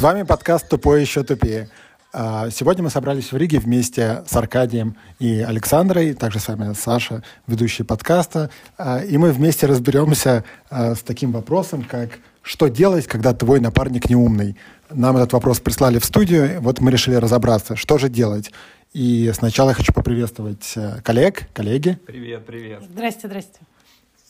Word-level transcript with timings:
С 0.00 0.02
вами 0.02 0.22
подкаст 0.22 0.66
«Тупой 0.66 1.02
еще 1.02 1.24
тупее». 1.24 1.68
А, 2.14 2.48
сегодня 2.48 2.82
мы 2.82 2.88
собрались 2.88 3.32
в 3.32 3.36
Риге 3.36 3.58
вместе 3.58 4.24
с 4.26 4.34
Аркадием 4.34 4.96
и 5.18 5.40
Александрой, 5.40 6.14
также 6.14 6.40
с 6.40 6.48
вами 6.48 6.72
Саша, 6.72 7.22
ведущий 7.46 7.82
подкаста. 7.82 8.48
А, 8.78 9.00
и 9.00 9.18
мы 9.18 9.30
вместе 9.30 9.66
разберемся 9.66 10.42
а, 10.70 10.94
с 10.94 11.00
таким 11.00 11.32
вопросом, 11.32 11.82
как 11.82 12.12
«Что 12.40 12.68
делать, 12.68 13.06
когда 13.06 13.34
твой 13.34 13.60
напарник 13.60 14.08
неумный?» 14.08 14.56
Нам 14.88 15.18
этот 15.18 15.34
вопрос 15.34 15.60
прислали 15.60 15.98
в 15.98 16.06
студию, 16.06 16.62
вот 16.62 16.80
мы 16.80 16.90
решили 16.90 17.16
разобраться, 17.16 17.76
что 17.76 17.98
же 17.98 18.08
делать. 18.08 18.50
И 18.94 19.30
сначала 19.34 19.68
я 19.68 19.74
хочу 19.74 19.92
поприветствовать 19.92 20.78
коллег, 21.04 21.46
коллеги. 21.52 21.98
Привет, 22.06 22.46
привет. 22.46 22.84
Здрасте, 22.90 23.28
здрасте. 23.28 23.60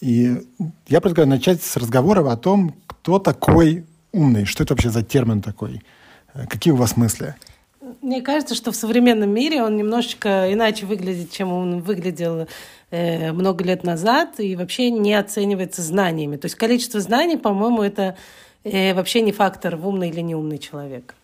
И 0.00 0.36
я 0.88 1.00
предлагаю 1.00 1.28
начать 1.28 1.62
с 1.62 1.76
разговора 1.76 2.28
о 2.28 2.36
том, 2.36 2.74
кто 2.88 3.20
такой 3.20 3.84
умный, 4.12 4.44
что 4.44 4.62
это 4.62 4.74
вообще 4.74 4.90
за 4.90 5.02
термин 5.02 5.42
такой, 5.42 5.82
э, 6.34 6.46
какие 6.46 6.72
у 6.72 6.76
вас 6.76 6.96
мысли? 6.96 7.34
Мне 8.02 8.22
кажется, 8.22 8.54
что 8.54 8.72
в 8.72 8.76
современном 8.76 9.30
мире 9.30 9.62
он 9.62 9.76
немножечко 9.76 10.52
иначе 10.52 10.86
выглядит, 10.86 11.30
чем 11.32 11.52
он 11.52 11.80
выглядел 11.80 12.46
э, 12.90 13.32
много 13.32 13.64
лет 13.64 13.84
назад, 13.84 14.38
и 14.38 14.54
вообще 14.56 14.90
не 14.90 15.14
оценивается 15.14 15.82
знаниями. 15.82 16.36
То 16.36 16.46
есть 16.46 16.56
количество 16.56 17.00
знаний, 17.00 17.36
по-моему, 17.36 17.82
это 17.82 18.16
э, 18.64 18.94
вообще 18.94 19.22
не 19.22 19.32
фактор 19.32 19.76
в 19.76 19.88
умный 19.88 20.10
или 20.10 20.20
неумный 20.20 20.58
человек. 20.58 21.14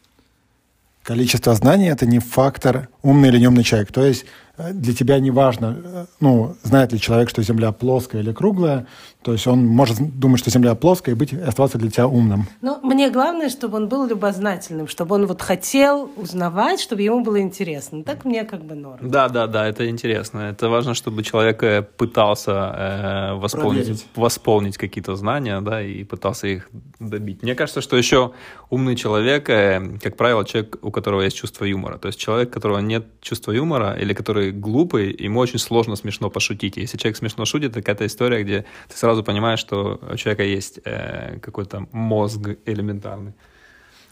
Количество 1.03 1.55
знаний– 1.55 1.89
это 1.91 2.05
не 2.05 2.19
фактор 2.19 2.89
умный 3.03 3.29
или 3.29 3.39
неумный 3.39 3.63
человек. 3.63 3.93
То 3.93 4.05
есть 4.05 4.25
для 4.59 4.95
тебя 4.95 5.19
не 5.19 5.31
важно, 5.31 6.07
ну, 6.21 6.57
знает 6.63 6.93
ли 6.93 7.01
человек, 7.01 7.29
что 7.29 7.43
Земля 7.43 7.73
плоская 7.73 8.23
или 8.23 8.33
круглая, 8.33 8.87
то 9.27 9.33
есть 9.33 9.47
он 9.49 9.67
может 9.67 9.99
думать, 10.21 10.39
что 10.39 10.51
Земля 10.51 10.77
плоская, 10.77 11.15
и 11.15 11.19
быть, 11.19 11.33
оставаться 11.33 11.79
для 11.79 11.91
тебя 11.91 12.07
умным. 12.07 12.47
Ну, 12.63 12.79
мне 12.83 13.11
главное, 13.11 13.49
чтобы 13.49 13.77
он 13.77 13.89
был 13.89 14.07
любознательным, 14.07 14.87
чтобы 14.87 15.17
он 15.17 15.27
вот 15.27 15.43
хотел 15.43 16.09
узнавать, 16.17 16.81
чтобы 16.81 17.03
ему 17.03 17.25
было 17.25 17.41
интересно. 17.41 18.05
Так 18.05 18.25
мне 18.25 18.45
как 18.45 18.65
бы 18.65 18.77
норм. 18.77 19.11
Да, 19.11 19.29
да, 19.29 19.49
да, 19.49 19.67
это 19.67 19.89
интересно. 19.89 20.39
Это 20.39 20.69
важно, 20.69 20.95
чтобы 20.95 21.25
человек 21.25 21.61
э, 21.65 21.83
пытался 21.83 22.53
э, 22.53 23.35
восполнить, 23.35 24.07
восполнить 24.15 24.79
какие-то 24.79 25.17
знания, 25.17 25.61
да, 25.61 25.83
и 25.83 26.05
пытался 26.05 26.47
их 26.47 26.71
добить. 27.01 27.43
Мне 27.43 27.57
кажется, 27.57 27.81
что 27.81 27.97
еще 27.97 28.31
умный 28.71 28.95
человек, 28.95 29.51
э, 29.51 29.99
как 30.01 30.17
правило, 30.17 30.45
человек, 30.45 30.79
у 30.83 30.93
которого 30.93 31.23
есть 31.23 31.37
чувство 31.37 31.65
юмора. 31.65 31.99
То 31.99 32.07
есть 32.07 32.21
человек, 32.21 32.51
у 32.51 32.53
которого 32.53 32.79
нет 32.79 33.07
чувства 33.21 33.51
юмора 33.51 33.97
или 34.01 34.15
который 34.15 34.46
глупый, 34.53 35.13
ему 35.19 35.41
очень 35.41 35.59
сложно 35.59 35.97
смешно 35.97 36.31
пошутить. 36.31 36.77
Если 36.77 36.97
человек 36.97 37.17
смешно 37.17 37.45
шутит, 37.45 37.73
это 37.73 37.81
какая-то 37.81 38.07
история, 38.07 38.45
где 38.45 38.65
ты 38.89 38.97
сразу 38.97 39.17
сразу 39.17 39.25
понимаешь, 39.25 39.59
что 39.59 39.99
у 40.13 40.17
человека 40.17 40.43
есть 40.43 40.81
э, 40.85 41.39
какой-то 41.41 41.87
мозг 41.93 42.41
элементарный. 42.67 43.33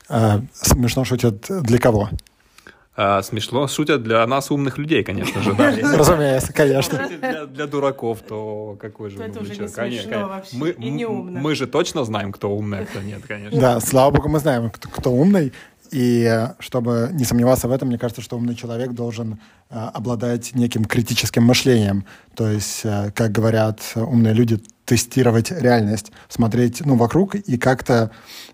А, 0.08 0.40
смешно 0.52 1.04
шутят 1.04 1.46
для 1.48 1.78
кого? 1.78 2.08
А, 2.96 3.22
смешно 3.22 3.66
шутят 3.66 4.02
для 4.02 4.26
нас 4.26 4.50
умных 4.50 4.78
людей, 4.78 5.02
конечно 5.02 5.42
же, 5.42 5.52
да. 5.54 5.70
Разумеется, 5.96 6.52
конечно. 6.52 7.08
Для, 7.08 7.46
для 7.46 7.66
дураков, 7.66 8.20
то 8.20 8.76
какой 8.80 9.10
же 9.10 9.22
это 9.22 9.40
уже 9.40 9.56
не 9.56 9.68
смешно 9.68 10.28
вообще 10.28 10.56
мы, 10.56 10.70
и 10.70 10.90
не 10.90 11.06
умно. 11.06 11.40
Мы 11.40 11.54
же 11.54 11.66
точно 11.66 12.04
знаем, 12.04 12.32
кто 12.32 12.50
умный, 12.50 12.80
а 12.80 12.84
кто 12.84 13.00
нет, 13.00 13.22
конечно. 13.26 13.60
Да, 13.60 13.80
слава 13.80 14.12
богу, 14.12 14.28
мы 14.28 14.38
знаем, 14.38 14.70
кто, 14.70 14.88
кто 14.88 15.10
умный. 15.10 15.52
И 15.94 16.48
чтобы 16.58 17.10
не 17.12 17.24
сомневаться 17.24 17.68
в 17.68 17.70
этом, 17.70 17.86
мне 17.86 17.98
кажется, 17.98 18.20
что 18.20 18.36
умный 18.36 18.56
человек 18.56 18.90
должен 18.90 19.38
э, 19.70 19.78
обладать 19.78 20.52
неким 20.52 20.84
критическим 20.86 21.44
мышлением. 21.44 22.04
То 22.34 22.50
есть, 22.50 22.80
э, 22.82 23.12
как 23.14 23.30
говорят 23.30 23.80
умные 23.94 24.34
люди, 24.34 24.60
тестировать 24.84 25.52
реальность, 25.52 26.10
смотреть 26.28 26.84
ну, 26.84 26.96
вокруг 26.96 27.36
и 27.36 27.56
как-то 27.56 28.10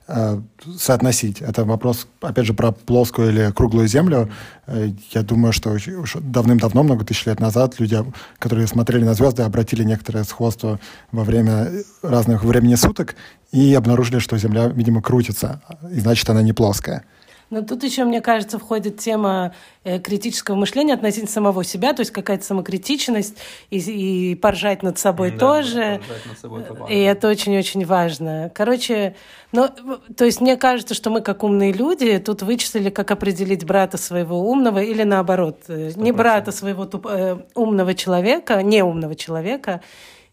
э, 0.07 0.41
соотносить. 0.79 1.41
Это 1.41 1.65
вопрос, 1.65 2.09
опять 2.21 2.45
же, 2.45 2.53
про 2.53 2.73
плоскую 2.73 3.31
или 3.31 3.51
круглую 3.53 3.89
землю. 3.89 4.31
Э, 4.67 4.91
я 5.13 5.23
думаю, 5.23 5.55
что 5.55 5.79
давным-давно, 6.21 6.83
много 6.83 7.07
тысяч 7.07 7.25
лет 7.25 7.41
назад, 7.41 7.81
люди, 7.81 7.99
которые 8.39 8.67
смотрели 8.67 9.03
на 9.03 9.15
звезды, 9.15 9.45
обратили 9.45 9.83
некоторое 9.83 10.25
сходство 10.25 10.79
во 11.11 11.25
время 11.25 11.71
разных 12.03 12.45
времени 12.45 12.75
суток 12.75 13.17
и 13.51 13.73
обнаружили, 13.73 14.19
что 14.19 14.37
Земля, 14.37 14.69
видимо, 14.69 15.01
крутится, 15.01 15.63
и 15.91 16.01
значит, 16.01 16.29
она 16.29 16.43
не 16.43 16.53
плоская. 16.53 17.05
Но 17.51 17.63
тут 17.63 17.83
еще, 17.83 18.05
мне 18.05 18.21
кажется, 18.21 18.59
входит 18.59 18.99
тема 18.99 19.55
э, 19.83 19.99
критического 19.99 20.55
мышления 20.55 20.95
относительно 20.95 21.31
самого 21.31 21.65
себя, 21.65 21.93
то 21.93 22.01
есть 22.01 22.13
какая-то 22.13 22.45
самокритичность 22.45 23.37
и, 23.71 23.79
и 23.79 24.35
поржать 24.37 24.83
над 24.85 24.99
собой 24.99 25.33
да, 25.33 25.39
тоже. 25.39 26.01
Над 26.27 26.39
собой 26.39 26.65
и 26.89 26.99
это 27.01 27.29
очень-очень 27.29 27.85
важно. 27.85 28.53
Короче, 28.55 29.17
ну, 29.51 29.69
то 30.17 30.25
есть 30.25 30.41
мне 30.41 30.57
кажется, 30.57 30.95
что 30.95 31.11
мы, 31.11 31.23
как 31.23 31.43
умные 31.43 31.73
люди, 31.73 32.19
тут 32.19 32.43
вычислили, 32.43 32.89
как 32.89 33.11
определить 33.11 33.65
брата 33.65 33.97
своего 33.97 34.49
умного 34.49 34.79
или 34.79 35.03
наоборот, 35.03 35.65
100%. 35.69 35.97
Э, 35.97 36.01
не 36.01 36.13
брата 36.13 36.53
своего 36.53 36.87
туп, 36.87 37.07
э, 37.07 37.39
умного 37.57 37.95
человека, 37.95 38.63
не 38.63 38.85
умного 38.85 39.17
человека. 39.17 39.81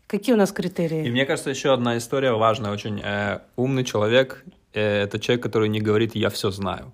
Какие 0.06 0.36
у 0.36 0.38
нас 0.38 0.52
критерии? 0.52 1.06
И 1.06 1.10
мне 1.10 1.26
кажется, 1.26 1.50
еще 1.50 1.74
одна 1.74 1.98
история 1.98 2.32
важная 2.32 2.72
очень. 2.72 3.02
Э, 3.04 3.40
умный 3.56 3.84
человек 3.84 4.46
э, 4.74 5.04
это 5.04 5.20
человек, 5.20 5.44
который 5.44 5.68
не 5.68 5.82
говорит 5.82 6.16
«я 6.16 6.30
все 6.30 6.52
знаю». 6.52 6.94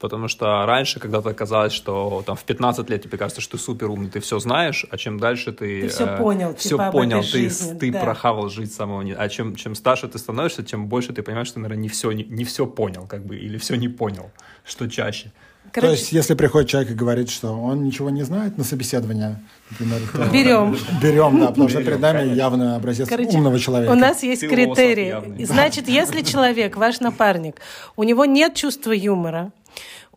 Потому 0.00 0.28
что 0.28 0.64
раньше 0.64 0.98
когда-то 0.98 1.34
казалось, 1.34 1.74
что 1.74 2.22
там 2.24 2.34
в 2.34 2.42
15 2.44 2.88
лет 2.88 3.02
тебе 3.02 3.18
кажется, 3.18 3.42
что 3.42 3.58
ты 3.58 3.62
супер 3.62 3.90
умный, 3.90 4.08
ты 4.08 4.20
все 4.20 4.38
знаешь, 4.38 4.86
а 4.90 4.96
чем 4.96 5.20
дальше 5.20 5.52
ты... 5.52 5.82
Ты 5.82 5.88
все 5.88 6.06
э, 6.06 6.16
понял, 6.16 6.54
все 6.54 6.70
типа 6.70 6.90
понял, 6.90 7.20
ты, 7.20 7.26
жизни, 7.26 7.78
ты 7.78 7.92
да. 7.92 8.00
прохавал 8.00 8.48
жизнь 8.48 8.72
самого... 8.72 9.04
А 9.18 9.28
чем, 9.28 9.54
чем 9.56 9.74
старше 9.74 10.08
ты 10.08 10.18
становишься, 10.18 10.62
тем 10.62 10.86
больше 10.86 11.12
ты 11.12 11.22
понимаешь, 11.22 11.48
что 11.48 11.56
ты, 11.56 11.60
наверное, 11.60 11.82
не 11.82 11.90
все, 11.90 12.12
не, 12.12 12.24
не 12.24 12.44
все 12.44 12.66
понял, 12.66 13.06
как 13.06 13.26
бы, 13.26 13.36
или 13.36 13.58
все 13.58 13.76
не 13.76 13.88
понял, 13.88 14.30
что 14.64 14.88
чаще. 14.88 15.32
Короче, 15.72 15.92
то 15.92 16.00
есть, 16.00 16.12
если 16.12 16.34
приходит 16.34 16.70
человек 16.70 16.90
и 16.92 16.94
говорит, 16.94 17.30
что 17.30 17.52
он 17.52 17.84
ничего 17.84 18.08
не 18.10 18.22
знает 18.22 18.58
на 18.58 18.64
собеседование, 18.64 19.38
например, 19.70 20.00
то 20.12 20.24
берем. 20.32 20.76
Берем, 21.00 21.38
да, 21.38 21.48
потому 21.48 21.68
что 21.68 21.84
перед 21.84 22.00
нами 22.00 22.34
явно 22.34 22.76
образец 22.76 23.08
Короче, 23.08 23.36
умного 23.36 23.58
человека. 23.58 23.92
У 23.92 23.94
нас 23.94 24.22
есть 24.22 24.48
критерии. 24.48 25.44
Значит, 25.44 25.88
если 25.88 26.22
человек, 26.22 26.76
ваш 26.76 27.00
напарник, 27.00 27.60
у 27.96 28.02
него 28.02 28.24
нет 28.24 28.54
чувства 28.54 28.92
юмора, 28.92 29.52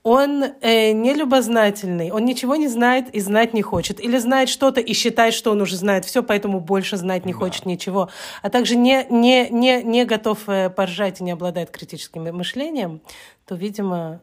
он 0.04 0.44
э, 0.44 0.92
не 0.92 1.14
любознательный, 1.14 2.12
он 2.12 2.26
ничего 2.26 2.58
не 2.58 2.68
знает 2.68 3.10
и 3.16 3.22
знать 3.22 3.54
не 3.54 3.62
хочет. 3.62 4.04
Или 4.04 4.18
знает 4.18 4.50
что-то 4.50 4.82
и 4.82 4.94
считает, 4.94 5.34
что 5.34 5.52
он 5.52 5.62
уже 5.62 5.78
знает 5.78 6.04
все, 6.04 6.22
поэтому 6.22 6.60
больше 6.60 6.98
знать 6.98 7.26
не 7.26 7.32
да. 7.32 7.40
хочет 7.40 7.66
ничего. 7.66 8.10
А 8.42 8.50
также 8.50 8.76
не, 8.76 9.06
не, 9.10 9.50
не, 9.50 9.82
не 9.82 10.06
готов 10.06 10.40
э, 10.48 10.70
поржать 10.70 11.22
и 11.22 11.24
не 11.24 11.32
обладает 11.32 11.72
критическим 11.72 12.24
мышлением, 12.36 13.02
то, 13.48 13.56
видимо, 13.56 14.20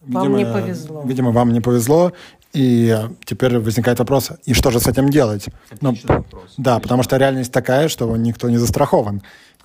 видимо, 0.00 0.20
вам 0.22 0.36
не 0.36 0.46
повезло. 0.46 1.02
Видимо, 1.04 1.30
вам 1.32 1.52
не 1.52 1.60
повезло. 1.60 2.12
И 2.54 2.96
теперь 3.26 3.58
возникает 3.58 3.98
вопрос, 3.98 4.30
и 4.46 4.54
что 4.54 4.70
же 4.70 4.80
с 4.80 4.86
этим 4.86 5.10
делать? 5.10 5.48
ну, 5.82 5.94
вопрос. 6.04 6.54
Да, 6.56 6.76
Отличный. 6.76 6.82
потому 6.82 7.02
что 7.02 7.18
реальность 7.18 7.52
такая, 7.52 7.88
что 7.88 8.16
никто 8.16 8.48
не 8.48 8.56
застрахован. 8.56 9.22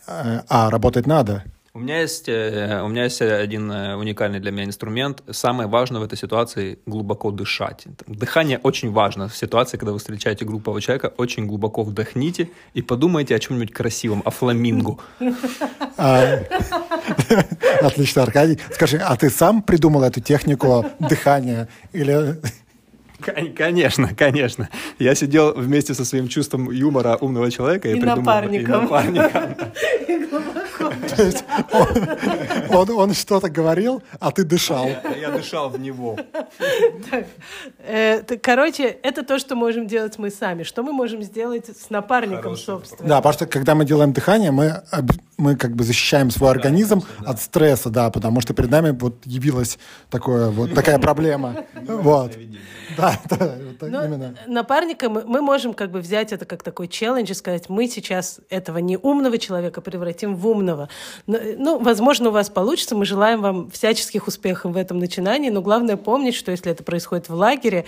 Э, 0.08 0.42
а 0.50 0.70
работать 0.70 1.08
надо. 1.08 1.46
У 1.76 1.80
меня 1.80 2.02
есть, 2.02 2.30
э, 2.30 2.82
у 2.84 2.88
меня 2.88 3.06
есть 3.06 3.20
один 3.20 3.72
э, 3.72 3.96
уникальный 3.96 4.40
для 4.40 4.52
меня 4.52 4.66
инструмент. 4.66 5.24
Самое 5.32 5.68
важное 5.68 6.02
в 6.02 6.04
этой 6.04 6.16
ситуации– 6.16 6.78
глубоко 6.86 7.32
дышать. 7.32 7.86
Дыхание 8.06 8.60
очень 8.60 8.92
важно 8.92 9.28
в 9.28 9.36
ситуации, 9.36 9.78
когда 9.78 9.92
вы 9.92 9.98
встречаете 9.98 10.46
группового 10.46 10.80
человека. 10.82 11.12
Очень 11.18 11.48
глубоко 11.48 11.82
вдохните 11.82 12.52
и 12.76 12.84
подумайте 12.84 13.36
о 13.36 13.40
чем-нибудь 13.40 13.74
красивом, 13.74 14.22
о 14.24 14.30
фламинго. 14.30 15.00
А, 15.98 16.42
отлично, 17.82 18.22
Аркадий. 18.22 18.60
Скажи, 18.72 18.98
а 18.98 19.16
ты 19.16 19.32
сам 19.32 19.64
придумал 19.64 20.04
эту 20.04 20.22
технику 20.22 20.86
дыхания 21.00 21.70
или 21.92 22.40
Конечно, 23.56 24.10
конечно. 24.16 24.70
Я 25.00 25.16
сидел 25.16 25.54
вместе 25.54 25.94
со 25.94 26.06
своим 26.06 26.28
чувством 26.28 26.72
юмора 26.72 27.18
умного 27.22 27.50
человека 27.52 27.88
и, 27.88 27.92
и 27.92 27.96
придумал... 27.96 28.18
Напарником. 28.18 28.74
И 28.74 28.82
напарником. 28.82 29.56
То 31.16 31.24
есть 31.24 31.44
он, 32.70 32.90
он, 32.90 33.14
что-то 33.14 33.50
говорил, 33.50 34.02
а 34.20 34.32
ты 34.32 34.44
дышал. 34.44 34.88
Я, 35.20 35.32
дышал 35.32 35.70
в 35.70 35.80
него. 35.80 36.18
Э, 37.80 38.22
короче, 38.42 38.84
это 38.84 39.24
то, 39.24 39.40
что 39.40 39.56
можем 39.56 39.88
делать 39.88 40.18
мы 40.18 40.30
сами. 40.30 40.64
Что 40.64 40.84
мы 40.84 40.94
можем 40.94 41.22
сделать 41.24 41.66
с 41.68 41.90
напарником, 41.90 42.56
собственно? 42.56 43.08
Да, 43.08 43.18
потому 43.18 43.34
что 43.34 43.46
когда 43.46 43.76
мы 43.76 43.86
делаем 43.86 44.14
дыхание, 44.14 44.52
мы, 44.52 44.84
мы 45.38 45.56
как 45.56 45.76
бы 45.76 45.84
защищаем 45.84 46.32
свой 46.32 46.52
организм 46.52 47.04
от 47.26 47.42
стресса, 47.42 47.90
да, 47.90 48.10
потому 48.10 48.42
что 48.42 48.54
перед 48.54 48.70
нами 48.70 48.92
вот 48.92 49.26
явилась 49.26 49.78
такое, 50.10 50.50
вот 50.50 50.74
такая 50.74 51.00
проблема. 51.00 51.66
Вот. 52.04 52.32
Да, 52.98 53.20
да, 53.30 54.06
именно. 54.06 54.36
Напарника 54.48 55.10
мы, 55.10 55.24
мы 55.26 55.42
можем 55.42 55.74
как 55.74 55.92
бы 55.92 56.00
взять 56.00 56.32
это 56.32 56.46
как 56.46 56.64
такой 56.64 56.88
челлендж 56.88 57.32
и 57.32 57.34
сказать, 57.34 57.70
мы 57.70 57.88
сейчас 57.88 58.40
этого 58.50 58.78
неумного 58.78 59.38
человека 59.38 59.82
превратим 59.82 60.36
в 60.36 60.48
умного. 60.48 60.90
Ну, 61.26 61.80
возможно, 61.80 62.30
у 62.30 62.32
вас 62.32 62.50
получится. 62.50 62.96
Мы 62.96 63.06
желаем 63.06 63.42
вам 63.42 63.72
всяческих 63.72 64.28
успехов 64.28 64.74
в 64.74 64.78
этом 64.78 65.00
начинании, 65.00 65.50
но 65.50 65.62
главное 65.62 65.98
помнить, 65.98 66.36
что 66.36 66.52
если 66.52 66.72
это 66.72 66.84
происходит 66.84 67.30
в 67.30 67.34
лагере, 67.34 67.86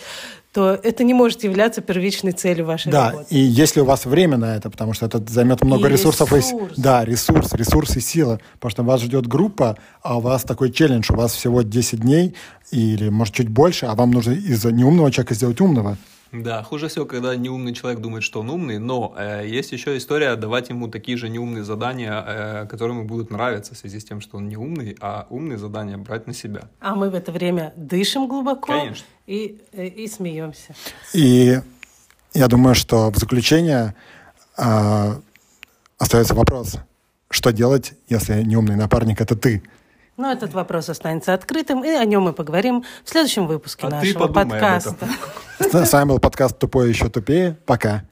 то 0.55 0.69
это 0.71 1.03
не 1.03 1.13
может 1.13 1.43
являться 1.43 1.81
первичной 1.81 2.31
целью 2.31 2.65
вашей 2.65 2.89
да, 2.89 3.11
работы. 3.11 3.27
Да, 3.29 3.35
и 3.35 3.39
если 3.41 3.81
у 3.81 3.85
вас 3.85 4.05
время 4.05 4.37
на 4.37 4.55
это, 4.55 4.69
потому 4.69 4.93
что 4.93 5.05
это 5.05 5.21
займет 5.27 5.61
много 5.61 5.89
и 5.89 5.91
ресурсов. 5.91 6.31
Ресурс. 6.31 6.77
И, 6.77 6.81
да, 6.81 7.03
ресурс, 7.03 7.51
ресурс 7.51 7.97
и 7.97 7.99
сила. 7.99 8.39
Потому 8.53 8.71
что 8.71 8.83
вас 8.83 9.01
ждет 9.01 9.27
группа, 9.27 9.77
а 10.01 10.17
у 10.17 10.21
вас 10.21 10.43
такой 10.43 10.71
челлендж, 10.71 11.11
у 11.11 11.15
вас 11.17 11.33
всего 11.33 11.61
10 11.61 11.99
дней 11.99 12.35
или, 12.71 13.09
может, 13.09 13.35
чуть 13.35 13.49
больше, 13.49 13.87
а 13.87 13.95
вам 13.95 14.11
нужно 14.11 14.31
из 14.31 14.63
неумного 14.63 15.11
человека 15.11 15.33
сделать 15.33 15.59
умного. 15.59 15.97
Да, 16.31 16.63
хуже 16.63 16.87
всего, 16.87 17.05
когда 17.05 17.35
неумный 17.35 17.73
человек 17.73 17.99
думает, 17.99 18.23
что 18.23 18.39
он 18.39 18.49
умный, 18.49 18.77
но 18.77 19.13
э, 19.17 19.45
есть 19.47 19.71
еще 19.71 19.97
история 19.97 20.35
давать 20.35 20.69
ему 20.69 20.87
такие 20.87 21.17
же 21.17 21.29
неумные 21.29 21.63
задания, 21.63 22.23
э, 22.27 22.67
которые 22.67 22.97
ему 22.97 23.07
будут 23.07 23.29
нравиться 23.29 23.75
в 23.75 23.77
связи 23.77 23.99
с 23.99 24.05
тем, 24.05 24.21
что 24.21 24.37
он 24.37 24.47
не 24.47 24.57
умный, 24.57 24.97
а 25.01 25.27
умные 25.29 25.57
задания 25.57 25.97
брать 25.97 26.27
на 26.27 26.33
себя. 26.33 26.69
А 26.79 26.95
мы 26.95 27.09
в 27.09 27.15
это 27.15 27.31
время 27.31 27.73
дышим 27.75 28.27
глубоко 28.27 28.67
Конечно. 28.67 29.05
И, 29.27 29.33
и, 29.35 29.61
э, 29.73 29.87
и 29.87 30.07
смеемся. 30.07 30.75
И 31.13 31.59
я 32.33 32.47
думаю, 32.47 32.75
что 32.75 33.09
в 33.09 33.17
заключение 33.17 33.95
э, 34.57 35.15
остается 35.97 36.35
вопрос, 36.35 36.75
что 37.29 37.51
делать, 37.51 37.93
если 38.07 38.43
неумный 38.43 38.75
напарник 38.75 39.21
это 39.21 39.35
ты? 39.35 39.63
Но 40.17 40.31
этот 40.31 40.53
вопрос 40.53 40.89
останется 40.89 41.33
открытым, 41.33 41.83
и 41.83 41.89
о 41.89 42.05
нем 42.05 42.23
мы 42.23 42.33
поговорим 42.33 42.85
в 43.03 43.09
следующем 43.09 43.47
выпуске 43.47 43.87
а 43.87 43.89
нашего 43.89 44.27
подкаста. 44.27 45.07
С 45.59 45.91
вами 45.91 46.09
был 46.09 46.19
подкаст 46.19 46.57
«Тупое 46.57 46.89
еще 46.89 47.09
тупее». 47.09 47.57
Пока. 47.65 48.05